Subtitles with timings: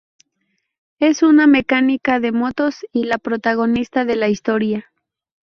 [0.97, 4.91] Es una mecánica de motos y la protagonista de la historia.